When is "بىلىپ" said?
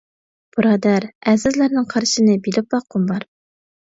2.47-2.73